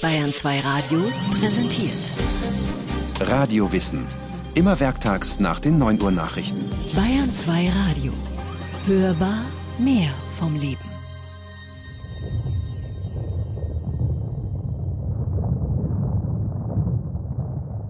[0.00, 1.00] Bayern 2 Radio
[1.32, 1.92] präsentiert.
[3.20, 4.06] Radiowissen.
[4.54, 6.70] Immer werktags nach den 9 Uhr Nachrichten.
[6.94, 8.12] Bayern 2 Radio.
[8.86, 9.44] Hörbar
[9.78, 10.78] mehr vom Leben.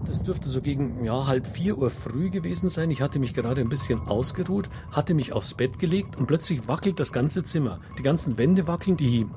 [0.07, 2.89] Das dürfte so gegen ja, halb vier Uhr früh gewesen sein.
[2.89, 6.99] Ich hatte mich gerade ein bisschen ausgeruht, hatte mich aufs Bett gelegt und plötzlich wackelt
[6.99, 7.79] das ganze Zimmer.
[7.99, 9.27] Die ganzen Wände wackeln, die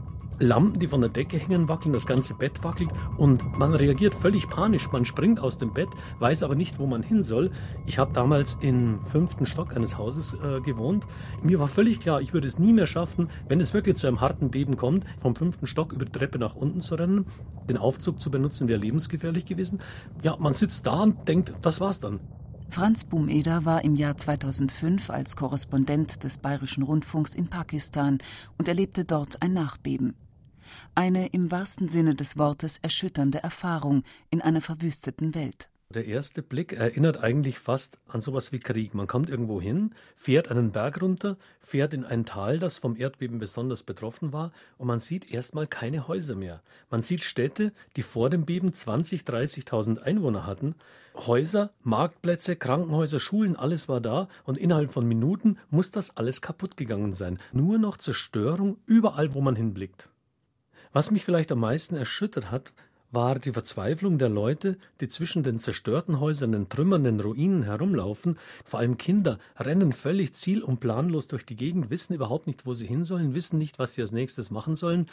[0.40, 4.48] Lampen, die von der Decke hängen, wackeln, das ganze Bett wackelt und man reagiert völlig
[4.48, 4.90] panisch.
[4.92, 5.88] Man springt aus dem Bett,
[6.20, 7.50] weiß aber nicht, wo man hin soll.
[7.86, 11.04] Ich habe damals im fünften Stock eines Hauses äh, gewohnt.
[11.42, 14.20] Mir war völlig klar, ich würde es nie mehr schaffen, wenn es wirklich zu einem
[14.20, 17.26] harten Beben kommt, vom fünften Stock über die Treppe nach unten zu rennen.
[17.68, 19.80] Den Aufzug zu benutzen wäre lebensgefährlich gewesen.
[20.22, 22.20] Ja, man sitzt da und denkt, das war's dann.
[22.70, 28.18] Franz Bumeder war im Jahr 2005 als Korrespondent des Bayerischen Rundfunks in Pakistan
[28.58, 30.14] und erlebte dort ein Nachbeben.
[30.94, 35.68] Eine im wahrsten Sinne des Wortes erschütternde Erfahrung in einer verwüsteten Welt.
[35.94, 38.94] Der erste Blick erinnert eigentlich fast an sowas wie Krieg.
[38.94, 43.38] Man kommt irgendwo hin, fährt einen Berg runter, fährt in ein Tal, das vom Erdbeben
[43.38, 46.60] besonders betroffen war, und man sieht erstmal keine Häuser mehr.
[46.90, 50.74] Man sieht Städte, die vor dem Beben 20, 30.000 Einwohner hatten.
[51.14, 56.76] Häuser, Marktplätze, Krankenhäuser, Schulen, alles war da, und innerhalb von Minuten muss das alles kaputt
[56.76, 57.38] gegangen sein.
[57.52, 60.10] Nur noch Zerstörung überall, wo man hinblickt.
[60.92, 62.72] Was mich vielleicht am meisten erschüttert hat,
[63.10, 68.38] war die Verzweiflung der Leute, die zwischen den zerstörten Häusern, den trümmernden Ruinen herumlaufen.
[68.64, 72.74] Vor allem Kinder rennen völlig ziel- und planlos durch die Gegend, wissen überhaupt nicht, wo
[72.74, 75.06] sie hin sollen, wissen nicht, was sie als nächstes machen sollen.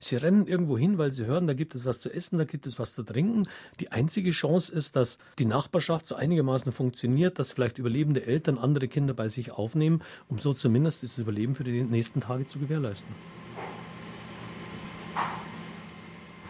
[0.00, 2.66] Sie rennen irgendwo hin, weil sie hören, da gibt es was zu essen, da gibt
[2.66, 3.44] es was zu trinken.
[3.80, 8.88] Die einzige Chance ist, dass die Nachbarschaft so einigermaßen funktioniert, dass vielleicht überlebende Eltern andere
[8.88, 13.14] Kinder bei sich aufnehmen, um so zumindest das Überleben für die nächsten Tage zu gewährleisten.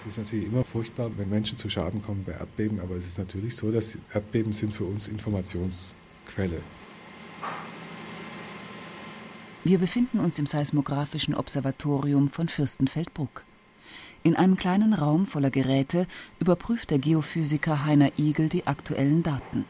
[0.04, 3.16] Es ist natürlich immer furchtbar, wenn Menschen zu Schaden kommen bei Erdbeben, aber es ist
[3.16, 6.60] natürlich so, dass Erdbeben sind für uns Informationsquelle.
[9.64, 13.44] Wir befinden uns im seismografischen Observatorium von Fürstenfeldbruck.
[14.22, 16.06] In einem kleinen Raum voller Geräte
[16.38, 19.64] überprüft der Geophysiker Heiner Igel die aktuellen Daten.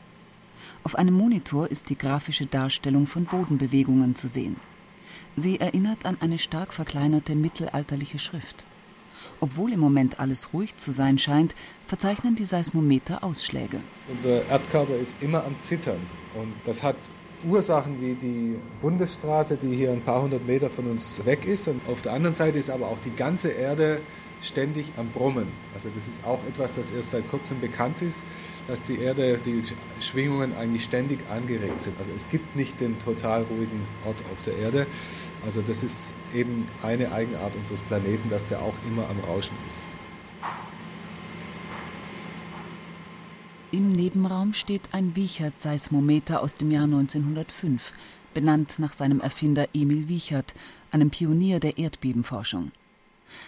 [0.82, 4.56] Auf einem Monitor ist die grafische Darstellung von Bodenbewegungen zu sehen.
[5.36, 8.64] Sie erinnert an eine stark verkleinerte mittelalterliche Schrift.
[9.44, 11.54] Obwohl im Moment alles ruhig zu sein scheint,
[11.86, 13.78] verzeichnen die Seismometer Ausschläge.
[14.10, 15.98] Unser Erdkörper ist immer am Zittern
[16.34, 16.96] und das hat
[17.46, 21.68] Ursachen wie die Bundesstraße, die hier ein paar hundert Meter von uns weg ist.
[21.68, 24.00] Und auf der anderen Seite ist aber auch die ganze Erde
[24.40, 25.48] ständig am Brummen.
[25.74, 28.24] Also das ist auch etwas, das erst seit kurzem bekannt ist,
[28.66, 29.62] dass die Erde, die
[30.00, 31.98] Schwingungen eigentlich ständig angeregt sind.
[31.98, 34.86] Also es gibt nicht den total ruhigen Ort auf der Erde.
[35.44, 39.84] Also das ist eben eine Eigenart unseres Planeten, dass der auch immer am Rauschen ist.
[43.70, 47.92] Im Nebenraum steht ein Wiechert-Seismometer aus dem Jahr 1905,
[48.32, 50.54] benannt nach seinem Erfinder Emil Wiechert,
[50.92, 52.70] einem Pionier der Erdbebenforschung.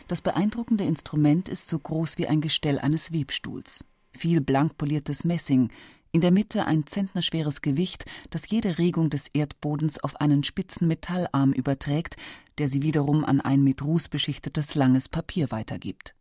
[0.09, 3.85] Das beeindruckende Instrument ist so groß wie ein Gestell eines Webstuhls.
[4.17, 5.71] Viel blank poliertes Messing,
[6.13, 11.53] in der Mitte ein zentnerschweres Gewicht, das jede Regung des Erdbodens auf einen spitzen Metallarm
[11.53, 12.17] überträgt,
[12.57, 16.15] der sie wiederum an ein mit Ruß beschichtetes langes Papier weitergibt.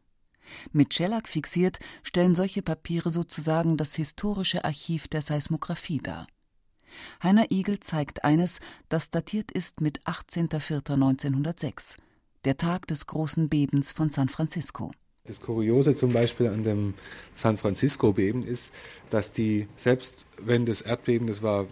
[0.73, 6.27] Mit Schellack fixiert stellen solche Papiere sozusagen das historische Archiv der Seismographie dar.
[7.23, 11.97] Heiner Igel zeigt eines, das datiert ist mit 18.04.1906
[12.45, 14.91] der Tag des großen Bebens von San Francisco.
[15.27, 16.93] Das Kuriose zum Beispiel an dem
[17.33, 18.71] San Francisco-Beben ist,
[19.09, 21.65] dass die, selbst wenn das Erdbeben, das war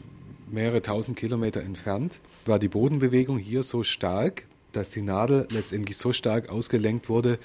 [0.52, 6.14] mehrere tausend Kilometer entfernt, war die Bodenbewegung hier so stark, dass die Nadel letztendlich so
[6.14, 7.38] stark ausgelenkt wurde,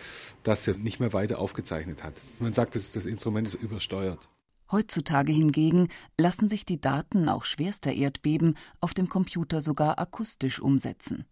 [0.44, 2.14] dass sie nicht mehr weiter aufgezeichnet hat.
[2.38, 4.28] Man sagt, das, das Instrument ist übersteuert.
[4.70, 11.24] Heutzutage hingegen lassen sich die Daten auch schwerster Erdbeben auf dem Computer sogar akustisch umsetzen.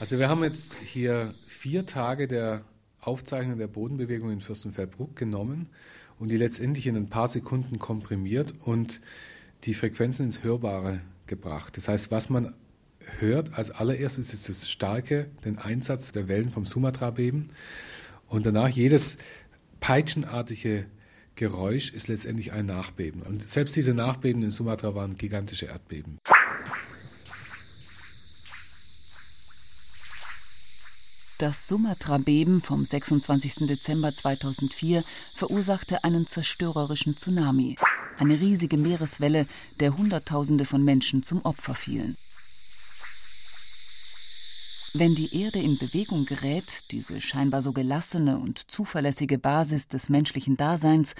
[0.00, 2.64] Also wir haben jetzt hier vier Tage der
[3.02, 5.68] Aufzeichnung der Bodenbewegung in Fürstenfeldbruck genommen
[6.18, 9.02] und die letztendlich in ein paar Sekunden komprimiert und
[9.64, 11.76] die Frequenzen ins Hörbare gebracht.
[11.76, 12.54] Das heißt, was man
[13.18, 17.48] hört als allererstes ist das starke, den Einsatz der Wellen vom Sumatra-Beben
[18.26, 19.18] und danach jedes
[19.80, 20.86] peitschenartige
[21.34, 23.20] Geräusch ist letztendlich ein Nachbeben.
[23.20, 26.18] Und selbst diese Nachbeben in Sumatra waren gigantische Erdbeben.
[31.40, 33.66] Das Sumatra-Beben vom 26.
[33.66, 35.02] Dezember 2004
[35.34, 37.76] verursachte einen zerstörerischen Tsunami.
[38.18, 39.46] eine riesige Meereswelle,
[39.80, 42.14] der Hunderttausende von Menschen zum Opfer fielen.
[44.92, 50.58] Wenn die Erde in Bewegung gerät, diese scheinbar so gelassene und zuverlässige Basis des menschlichen
[50.58, 51.14] Daseins,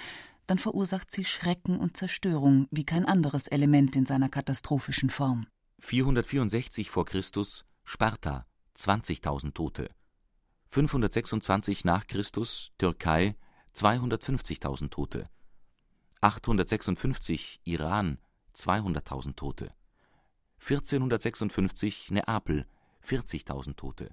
[0.45, 5.47] dann verursacht sie Schrecken und Zerstörung wie kein anderes Element in seiner katastrophischen Form.
[5.79, 8.45] 464 vor Christus Sparta
[8.77, 9.89] 20.000 Tote
[10.73, 13.35] 526 nach Christus Türkei
[13.75, 15.25] 250.000 Tote
[16.21, 18.19] 856 Iran
[18.55, 19.69] 200.000 Tote
[20.61, 22.65] 1456 Neapel
[23.05, 24.11] 40.000 Tote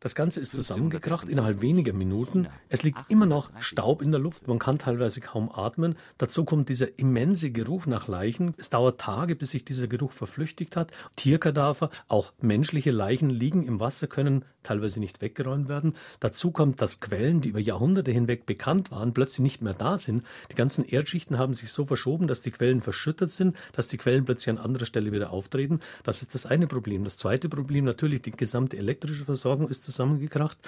[0.00, 2.46] das Ganze ist zusammengekracht innerhalb weniger Minuten.
[2.68, 5.96] Es liegt immer noch Staub in der Luft, man kann teilweise kaum atmen.
[6.18, 8.54] Dazu kommt dieser immense Geruch nach Leichen.
[8.58, 10.92] Es dauert Tage, bis sich dieser Geruch verflüchtigt hat.
[11.16, 15.94] Tierkadaver, auch menschliche Leichen liegen im Wasser, können teilweise nicht weggeräumt werden.
[16.20, 20.24] Dazu kommt, dass Quellen, die über Jahrhunderte hinweg bekannt waren, plötzlich nicht mehr da sind.
[20.50, 24.24] Die ganzen Erdschichten haben sich so verschoben, dass die Quellen verschüttet sind, dass die Quellen
[24.24, 25.80] plötzlich an anderer Stelle wieder auftreten.
[26.04, 27.04] Das ist das eine Problem.
[27.04, 30.58] Das zweite Problem natürlich, die gesamte elektrische Versorgung ist zusammengekracht.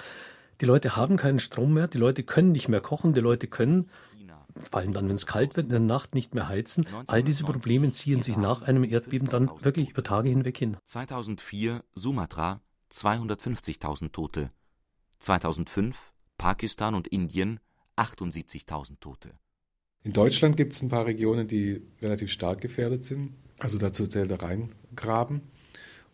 [0.61, 3.89] Die Leute haben keinen Strom mehr, die Leute können nicht mehr kochen, die Leute können,
[4.69, 6.85] vor allem dann, wenn es kalt wird, in der Nacht nicht mehr heizen.
[7.07, 10.77] All diese Probleme ziehen sich nach einem Erdbeben dann wirklich über Tage hinweg hin.
[10.85, 14.51] 2004 Sumatra 250.000 Tote,
[15.19, 17.59] 2005 Pakistan und Indien
[17.97, 19.31] 78.000 Tote.
[20.03, 23.35] In Deutschland gibt es ein paar Regionen, die relativ stark gefährdet sind.
[23.59, 25.41] Also dazu zählt der Rheingraben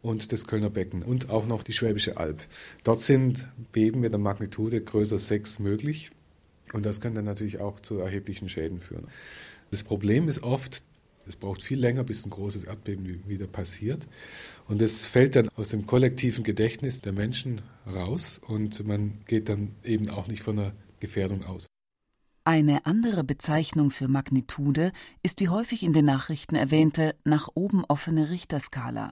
[0.02, 2.46] und das Kölner Becken und auch noch die Schwäbische Alb.
[2.84, 6.12] Dort sind Beben mit einer Magnitude größer 6 möglich
[6.74, 9.08] und das kann dann natürlich auch zu erheblichen Schäden führen.
[9.72, 10.84] Das Problem ist oft,
[11.28, 14.08] es braucht viel länger, bis ein großes Erdbeben wieder passiert.
[14.68, 19.72] Und es fällt dann aus dem kollektiven Gedächtnis der Menschen raus und man geht dann
[19.84, 21.68] eben auch nicht von einer Gefährdung aus.
[22.44, 28.30] Eine andere Bezeichnung für Magnitude ist die häufig in den Nachrichten erwähnte nach oben offene
[28.30, 29.12] Richterskala.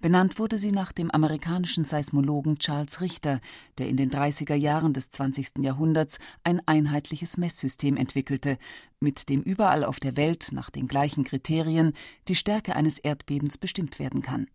[0.00, 3.40] Benannt wurde sie nach dem amerikanischen Seismologen Charles Richter,
[3.78, 5.58] der in den 30er Jahren des 20.
[5.60, 8.58] Jahrhunderts ein einheitliches Messsystem entwickelte,
[9.00, 11.92] mit dem überall auf der Welt nach den gleichen Kriterien
[12.28, 14.48] die Stärke eines Erdbebens bestimmt werden kann.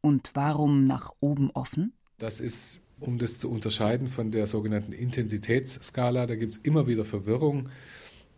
[0.00, 1.92] Und warum nach oben offen?
[2.18, 7.04] Das ist, um das zu unterscheiden von der sogenannten Intensitätsskala, da gibt es immer wieder
[7.04, 7.68] Verwirrung.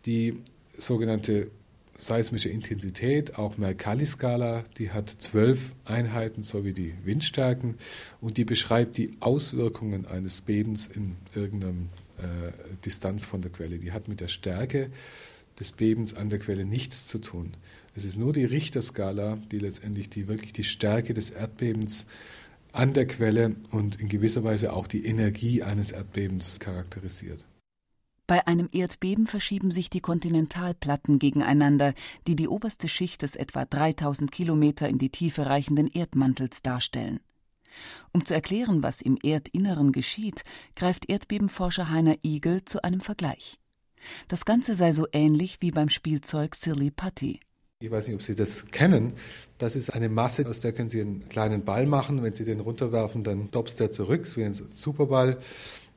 [0.06, 0.40] Die
[0.76, 1.50] sogenannte
[1.98, 7.74] seismische Intensität, auch Mercalli-Skala, die hat zwölf Einheiten sowie die Windstärken
[8.20, 11.72] und die beschreibt die Auswirkungen eines Bebens in irgendeiner
[12.18, 12.52] äh,
[12.84, 13.78] Distanz von der Quelle.
[13.78, 14.90] Die hat mit der Stärke
[15.58, 17.56] des Bebens an der Quelle nichts zu tun.
[17.96, 22.06] Es ist nur die Richterskala, die letztendlich die wirklich die Stärke des Erdbebens
[22.72, 27.44] an der Quelle und in gewisser Weise auch die Energie eines Erdbebens charakterisiert.
[28.28, 31.94] Bei einem Erdbeben verschieben sich die Kontinentalplatten gegeneinander,
[32.26, 37.20] die die oberste Schicht des etwa 3000 Kilometer in die Tiefe reichenden Erdmantels darstellen.
[38.12, 40.44] Um zu erklären, was im Erdinneren geschieht,
[40.76, 43.58] greift Erdbebenforscher Heiner Igel zu einem Vergleich.
[44.28, 47.40] Das Ganze sei so ähnlich wie beim Spielzeug Silly Putty.
[47.80, 49.14] Ich weiß nicht, ob Sie das kennen.
[49.56, 52.22] Das ist eine Masse, aus der können Sie einen kleinen Ball machen.
[52.22, 55.38] Wenn Sie den runterwerfen, dann dopst der zurück, so wie ein Superball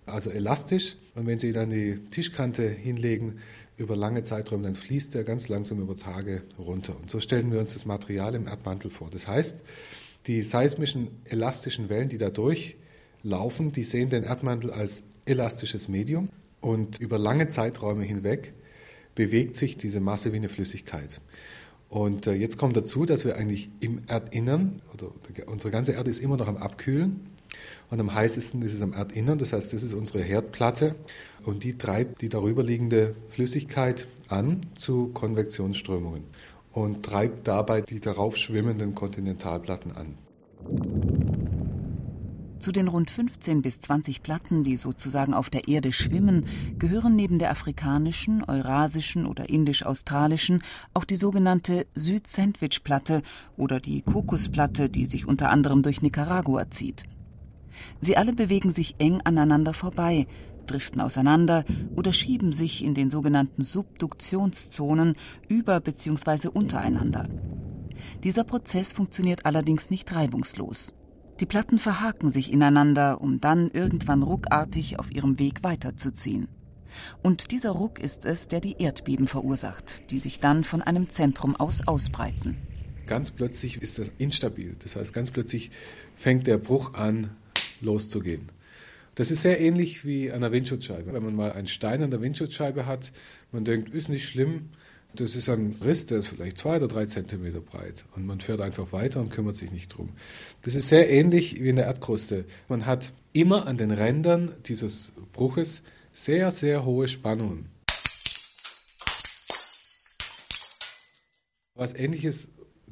[0.06, 0.98] also elastisch.
[1.16, 3.40] Und wenn Sie dann die Tischkante hinlegen
[3.78, 6.96] über lange Zeiträume, dann fließt er ganz langsam über Tage runter.
[7.00, 9.10] Und so stellen wir uns das Material im Erdmantel vor.
[9.10, 9.60] Das heißt,
[10.28, 16.30] die seismischen elastischen Wellen, die da durchlaufen, die sehen den Erdmantel als elastisches Medium.
[16.60, 18.54] Und über lange Zeiträume hinweg
[19.16, 21.20] bewegt sich diese Masse wie eine Flüssigkeit.
[21.90, 25.12] Und äh, jetzt kommt dazu, dass wir eigentlich im Erdinnern, oder
[25.48, 27.31] unsere ganze Erde ist immer noch am Abkühlen,
[27.90, 30.96] und am heißesten ist es am Erdinnern, das heißt, das ist unsere Herdplatte
[31.44, 36.24] und die treibt die darüber liegende Flüssigkeit an zu Konvektionsströmungen
[36.72, 40.18] und treibt dabei die darauf schwimmenden Kontinentalplatten an.
[42.62, 46.46] Zu den rund 15 bis 20 Platten, die sozusagen auf der Erde schwimmen,
[46.78, 50.62] gehören neben der afrikanischen, eurasischen oder indisch-australischen
[50.94, 53.24] auch die sogenannte Süd-Sandwich-Platte
[53.58, 57.06] oder die Kokosplatte, die sich unter anderem durch Nicaragua zieht.
[58.00, 60.28] Sie alle bewegen sich eng aneinander vorbei,
[60.68, 65.16] driften auseinander oder schieben sich in den sogenannten Subduktionszonen
[65.48, 66.48] über bzw.
[66.48, 67.28] untereinander.
[68.24, 70.94] Dieser Prozess funktioniert allerdings nicht reibungslos.
[71.40, 76.48] Die Platten verhaken sich ineinander, um dann irgendwann ruckartig auf ihrem Weg weiterzuziehen.
[77.24, 81.56] Und dieser Ruck ist es, der die Erdbeben verursacht, die sich dann von einem Zentrum
[81.56, 82.58] aus ausbreiten.
[83.08, 84.76] Ganz plötzlich ist das instabil.
[84.80, 85.72] Das heißt, ganz plötzlich
[86.14, 87.32] fängt der Bruch an,
[87.82, 88.48] loszugehen.
[89.16, 91.14] Das ist sehr ähnlich wie an der Windschutzscheibe.
[91.14, 93.12] Wenn man mal einen Stein an der Windschutzscheibe hat,
[93.52, 94.70] man denkt, ist nicht schlimm,
[95.14, 98.06] Das ist ein Riss, der ist vielleicht zwei oder drei Zentimeter breit.
[98.16, 100.10] Und man fährt einfach weiter und kümmert sich nicht drum.
[100.62, 102.46] Das ist sehr ähnlich wie in der Erdkruste.
[102.70, 105.84] Man hat immer an den Rändern dieses Bruches
[106.14, 107.70] sehr, sehr hohe Spannungen.
[111.76, 112.48] Was ähnliches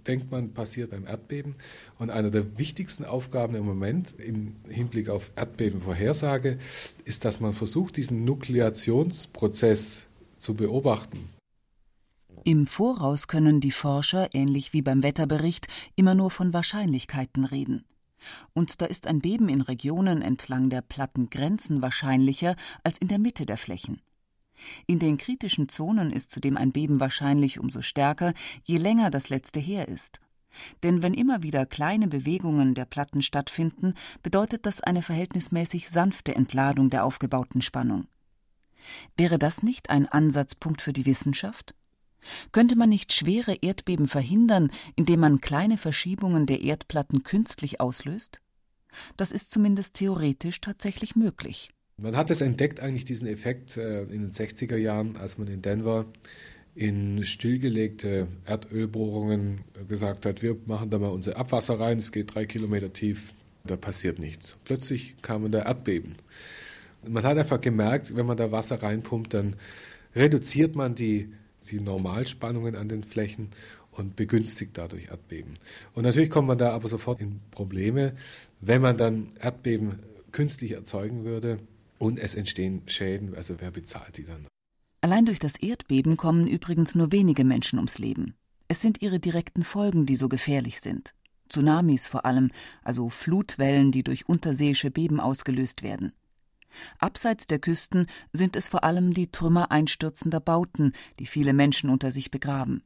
[0.08, 1.56] denkt man, passiert beim Erdbeben.
[1.98, 6.58] Und eine der wichtigsten Aufgaben im Moment im Hinblick auf Erdbebenvorhersage
[7.06, 11.30] ist, dass man versucht, diesen Nukleationsprozess zu beobachten.
[12.44, 17.84] Im Voraus können die Forscher, ähnlich wie beim Wetterbericht, immer nur von Wahrscheinlichkeiten reden.
[18.54, 23.20] Und da ist ein Beben in Regionen entlang der platten Grenzen wahrscheinlicher als in der
[23.20, 24.02] Mitte der Flächen.
[24.88, 29.60] In den kritischen Zonen ist zudem ein Beben wahrscheinlich umso stärker, je länger das letzte
[29.60, 30.20] her ist.
[30.84, 36.90] Denn wenn immer wieder kleine Bewegungen der Platten stattfinden, bedeutet das eine verhältnismäßig sanfte Entladung
[36.90, 38.08] der aufgebauten Spannung.
[39.18, 41.76] Wäre das nicht ein Ansatzpunkt für die Wissenschaft?
[42.52, 48.42] Könnte man nicht schwere Erdbeben verhindern, indem man kleine Verschiebungen der Erdplatten künstlich auslöst?
[49.18, 51.72] Das ist zumindest theoretisch tatsächlich möglich.
[52.02, 55.62] Man hat es entdeckt, eigentlich diesen Effekt äh, in den 60er Jahren, als man in
[55.62, 56.06] Denver
[56.76, 62.46] in stillgelegte Erdölbohrungen gesagt hat, wir machen da mal unser Abwasser rein, es geht drei
[62.46, 63.34] Kilometer tief,
[63.66, 64.58] da passiert nichts.
[64.64, 66.16] Plötzlich kamen da Erdbeben.
[67.06, 69.56] Man hat einfach gemerkt, wenn man da Wasser reinpumpt, dann
[70.16, 71.34] reduziert man die,
[71.70, 73.50] die Normalspannungen an den Flächen
[73.92, 75.56] und begünstigt dadurch Erdbeben.
[75.96, 78.14] Und natürlich kommt man da aber sofort in Probleme,
[78.62, 80.00] wenn man dann Erdbeben
[80.32, 81.60] künstlich erzeugen würde,
[82.00, 84.48] und es entstehen Schäden, also wer bezahlt die dann?
[85.02, 88.34] Allein durch das Erdbeben kommen übrigens nur wenige Menschen ums Leben.
[88.68, 91.14] Es sind ihre direkten Folgen, die so gefährlich sind.
[91.50, 92.52] Tsunamis vor allem,
[92.84, 96.12] also Flutwellen, die durch unterseeische Beben ausgelöst werden.
[97.00, 102.12] Abseits der Küsten sind es vor allem die Trümmer einstürzender Bauten, die viele Menschen unter
[102.12, 102.84] sich begraben.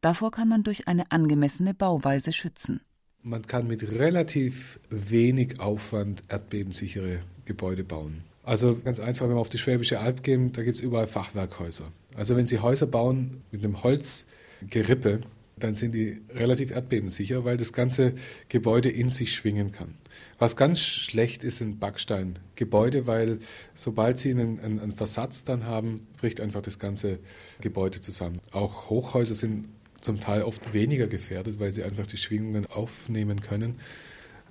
[0.00, 2.80] Davor kann man durch eine angemessene Bauweise schützen.
[3.22, 8.24] Man kann mit relativ wenig Aufwand erdbebensichere Gebäude bauen.
[8.42, 11.92] Also ganz einfach, wenn wir auf die Schwäbische Alb gehen, da gibt es überall Fachwerkhäuser.
[12.16, 15.20] Also wenn Sie Häuser bauen mit einem Holzgerippe,
[15.56, 18.14] dann sind die relativ erdbebensicher, weil das ganze
[18.48, 19.94] Gebäude in sich schwingen kann.
[20.38, 23.38] Was ganz schlecht ist, sind Backsteingebäude, weil
[23.74, 27.20] sobald sie einen, einen, einen Versatz dann haben, bricht einfach das ganze
[27.60, 28.40] Gebäude zusammen.
[28.50, 29.68] Auch Hochhäuser sind
[30.00, 33.76] zum Teil oft weniger gefährdet, weil sie einfach die Schwingungen aufnehmen können.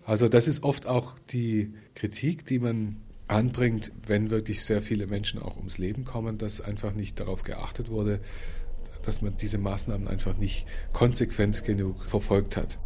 [0.06, 2.98] Also das ist oft auch die Kritik, die man
[3.32, 7.90] anbringt, wenn wirklich sehr viele Menschen auch ums Leben kommen, dass einfach nicht darauf geachtet
[7.90, 8.20] wurde,
[9.04, 12.78] dass man diese Maßnahmen einfach nicht konsequent genug verfolgt hat.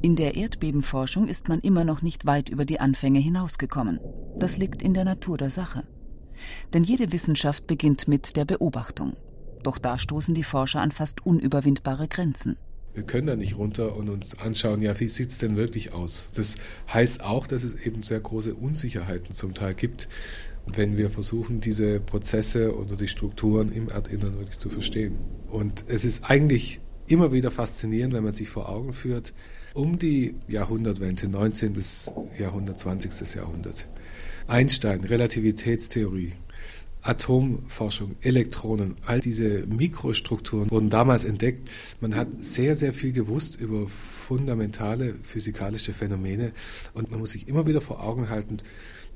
[0.00, 4.00] In der Erdbebenforschung ist man immer noch nicht weit über die Anfänge hinausgekommen.
[4.36, 5.86] Das liegt in der Natur der Sache.
[6.72, 9.16] Denn jede Wissenschaft beginnt mit der Beobachtung.
[9.64, 12.56] Doch da stoßen die Forscher an fast unüberwindbare Grenzen.
[12.98, 16.30] Wir können da nicht runter und uns anschauen, ja, wie sieht es denn wirklich aus?
[16.34, 16.56] Das
[16.92, 20.08] heißt auch, dass es eben sehr große Unsicherheiten zum Teil gibt,
[20.66, 25.16] wenn wir versuchen, diese Prozesse oder die Strukturen im Erdinnern wirklich zu verstehen.
[25.48, 29.32] Und es ist eigentlich immer wieder faszinierend, wenn man sich vor Augen führt,
[29.74, 31.74] um die Jahrhundertwende, 19.
[32.36, 33.36] Jahrhundert, 20.
[33.36, 33.86] Jahrhundert.
[34.48, 36.32] Einstein, Relativitätstheorie,
[37.02, 41.70] Atomforschung, Elektronen, all diese Mikrostrukturen wurden damals entdeckt.
[42.00, 46.52] Man hat sehr, sehr viel gewusst über fundamentale physikalische Phänomene
[46.94, 48.58] und man muss sich immer wieder vor Augen halten,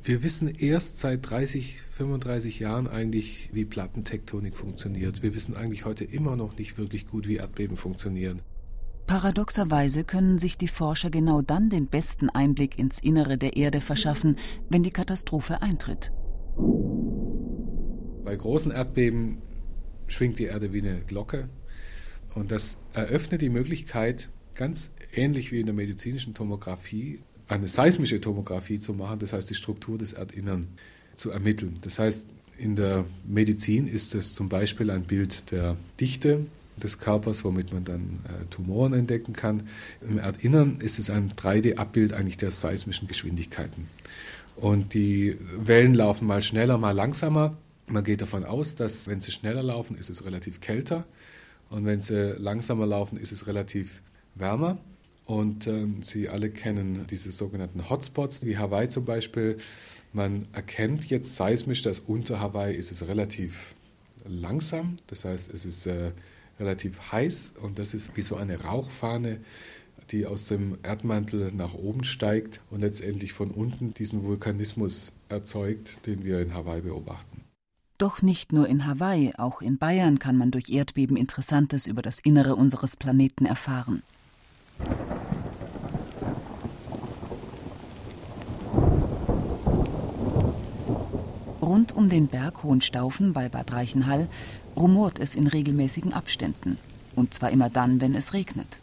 [0.05, 5.23] wir wissen erst seit 30, 35 Jahren eigentlich, wie Plattentektonik funktioniert.
[5.23, 8.43] Wir wissen eigentlich heute immer noch nicht wirklich gut, wie Erdbeben funktionieren.
[9.07, 14.37] Paradoxerweise können sich die Forscher genau dann den besten Einblick ins Innere der Erde verschaffen,
[14.69, 16.11] wenn die Katastrophe eintritt.
[18.25, 19.39] Bei großen Erdbeben
[20.07, 21.49] schwingt die Erde wie eine Glocke
[22.35, 28.79] und das eröffnet die Möglichkeit, ganz ähnlich wie in der medizinischen Tomographie, eine seismische Tomographie
[28.79, 30.67] zu machen, das heißt die Struktur des Erdinnern
[31.15, 31.75] zu ermitteln.
[31.83, 32.27] Das heißt,
[32.59, 36.47] in der Medizin ist es zum Beispiel ein Bild der Dichte
[36.83, 39.65] des Körpers, womit man dann äh, Tumoren entdecken kann.
[40.01, 43.89] Im Erdinnern ist es ein 3D-Abbild eigentlich der seismischen Geschwindigkeiten.
[44.57, 47.57] Und die Wellen laufen mal schneller, mal langsamer.
[47.87, 51.07] Man geht davon aus, dass wenn sie schneller laufen, ist es relativ kälter
[51.69, 54.03] und wenn sie langsamer laufen, ist es relativ
[54.35, 54.79] wärmer.
[55.25, 59.57] Und ähm, Sie alle kennen diese sogenannten Hotspots, wie Hawaii zum Beispiel.
[60.13, 63.75] Man erkennt jetzt seismisch, dass unter Hawaii ist es relativ
[64.29, 64.97] langsam.
[65.07, 66.13] Das heißt, es ist äh,
[66.59, 69.41] relativ heiß und das ist wie so eine Rauchfahne,
[70.11, 76.25] die aus dem Erdmantel nach oben steigt und letztendlich von unten diesen Vulkanismus erzeugt, den
[76.25, 77.42] wir in Hawaii beobachten.
[78.03, 82.19] Doch nicht nur in Hawaii, auch in Bayern kann man durch Erdbeben Interessantes über das
[82.19, 84.03] Innere unseres Planeten erfahren.
[91.61, 94.27] Rund um den Berg Hohenstaufen bei Bad Reichenhall
[94.75, 96.79] rumort es in regelmäßigen Abständen.
[97.15, 98.81] Und zwar immer dann, wenn es regnet.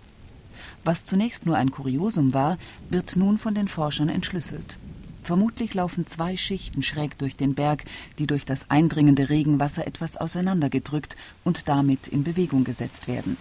[0.86, 2.58] Was zunächst nur ein Kuriosum war,
[2.90, 4.78] wird nun von den Forschern entschlüsselt.
[5.24, 7.86] Vermutlich laufen zwei Schichten schräg durch den Berg,
[8.18, 13.38] die durch das eindringende Regenwasser etwas auseinandergedrückt und damit in Bewegung gesetzt werden.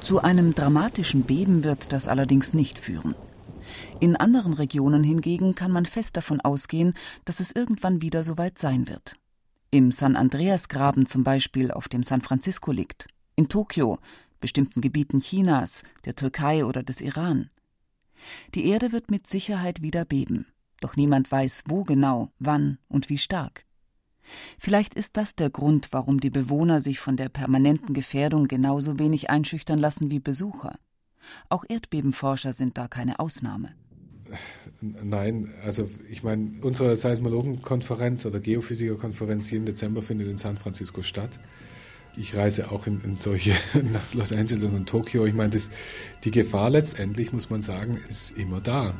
[0.00, 3.14] Zu einem dramatischen Beben wird das allerdings nicht führen.
[4.00, 8.88] In anderen Regionen hingegen kann man fest davon ausgehen, dass es irgendwann wieder soweit sein
[8.88, 9.14] wird.
[9.70, 13.98] Im San Andreas Graben zum Beispiel, auf dem San Francisco liegt, in Tokio,
[14.40, 17.48] bestimmten Gebieten Chinas, der Türkei oder des Iran.
[18.54, 20.46] Die Erde wird mit Sicherheit wieder beben,
[20.80, 23.64] doch niemand weiß, wo genau, wann und wie stark.
[24.58, 29.30] Vielleicht ist das der Grund, warum die Bewohner sich von der permanenten Gefährdung genauso wenig
[29.30, 30.78] einschüchtern lassen wie Besucher.
[31.48, 33.74] Auch Erdbebenforscher sind da keine Ausnahme.
[34.80, 41.40] Nein, also ich meine, unsere Seismologenkonferenz oder Geophysikerkonferenz jeden Dezember findet in San Francisco statt.
[42.16, 43.52] Ich reise auch in, in solche
[43.92, 45.26] nach Los Angeles und Tokio.
[45.26, 45.70] Ich meine, das,
[46.24, 48.94] die Gefahr letztendlich, muss man sagen, ist immer da.